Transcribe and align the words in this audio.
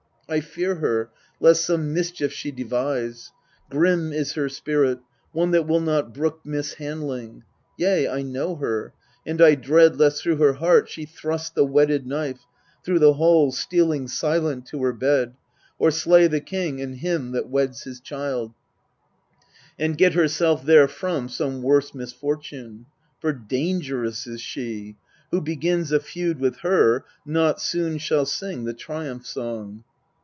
I 0.29 0.39
fear 0.39 0.75
her, 0.75 1.09
lest 1.41 1.65
some 1.65 1.93
mischief 1.93 2.31
she 2.31 2.51
devise. 2.53 3.33
Grim 3.69 4.13
is 4.13 4.31
her 4.35 4.47
spirit, 4.47 4.99
one 5.33 5.51
that 5.51 5.67
will 5.67 5.81
not 5.81 6.13
brook 6.13 6.39
Mishandling: 6.45 7.43
yea, 7.77 8.07
I 8.07 8.21
know 8.21 8.55
her, 8.55 8.93
and 9.25 9.41
I 9.41 9.55
dread 9.55 9.99
Lest 9.99 10.23
through 10.23 10.37
her 10.37 10.53
heart 10.53 10.87
she 10.87 11.03
thrust 11.03 11.53
the 11.53 11.65
whetted 11.65 12.07
knife, 12.07 12.39
Through 12.81 12.99
the 12.99 13.15
halls 13.15 13.57
stealing 13.59 14.07
silent 14.07 14.65
to 14.67 14.81
her 14.83 14.93
bed, 14.93 15.33
Or 15.77 15.91
slay 15.91 16.27
the 16.27 16.39
king 16.39 16.79
and 16.79 16.95
him 16.95 17.33
that 17.33 17.49
weds 17.49 17.83
his 17.83 17.99
child, 17.99 18.53
And 19.77 19.97
get 19.97 20.13
herself 20.13 20.63
therefrom 20.65 21.27
some 21.27 21.61
worse 21.61 21.93
misfortune; 21.93 22.85
For 23.19 23.33
dangerous 23.33 24.25
is 24.27 24.39
she: 24.39 24.95
who 25.29 25.41
begins 25.41 25.91
a 25.91 25.99
feud 25.99 26.39
With 26.39 26.59
her, 26.59 27.03
not 27.25 27.59
soon 27.59 27.97
shall 27.97 28.25
sing 28.25 28.63
the 28.63 28.73
triumph 28.73 29.25
song. 29.27 29.83